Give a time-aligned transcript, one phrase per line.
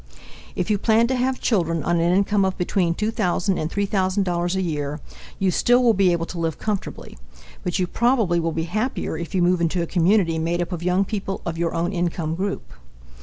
[0.55, 4.61] If you plan to have children on an income of between $2000 and $3000 a
[4.63, 4.99] year,
[5.37, 7.19] you still will be able to live comfortably,
[7.61, 10.81] but you probably will be happier if you move into a community made up of
[10.81, 12.71] young people of your own income group.